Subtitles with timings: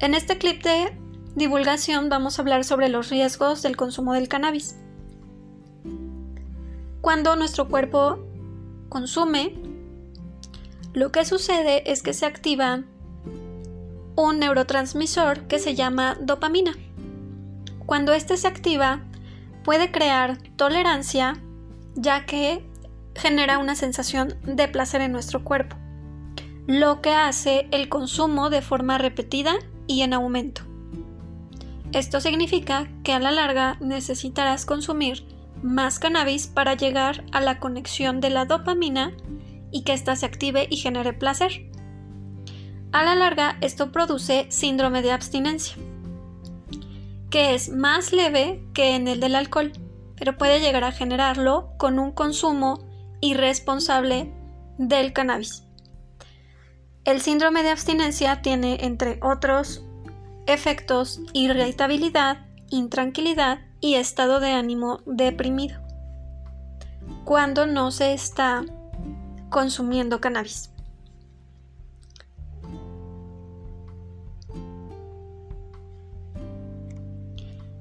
[0.00, 0.96] En este clip de
[1.34, 4.76] divulgación vamos a hablar sobre los riesgos del consumo del cannabis.
[7.02, 8.18] Cuando nuestro cuerpo
[8.88, 9.54] consume,
[10.94, 12.82] lo que sucede es que se activa
[14.16, 16.72] un neurotransmisor que se llama dopamina.
[17.84, 19.02] Cuando este se activa,
[19.64, 21.34] puede crear tolerancia
[21.94, 22.64] ya que
[23.14, 25.76] genera una sensación de placer en nuestro cuerpo,
[26.66, 29.54] lo que hace el consumo de forma repetida
[29.86, 30.62] y en aumento.
[31.92, 35.24] Esto significa que a la larga necesitarás consumir
[35.62, 39.12] más cannabis para llegar a la conexión de la dopamina
[39.72, 41.66] y que ésta se active y genere placer.
[42.92, 45.76] A la larga esto produce síndrome de abstinencia,
[47.30, 49.72] que es más leve que en el del alcohol,
[50.16, 52.84] pero puede llegar a generarlo con un consumo
[53.20, 54.32] irresponsable
[54.78, 55.64] del cannabis.
[57.10, 59.82] El síndrome de abstinencia tiene, entre otros
[60.46, 65.80] efectos, irritabilidad, intranquilidad y estado de ánimo deprimido
[67.24, 68.64] cuando no se está
[69.48, 70.70] consumiendo cannabis.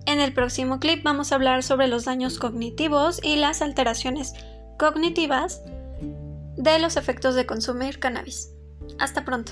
[0.08, 4.34] En el próximo clip vamos a hablar sobre los daños cognitivos y las alteraciones
[4.80, 5.62] cognitivas
[6.58, 8.56] de los efectos de consumir cannabis.
[8.98, 9.52] Hasta pronto.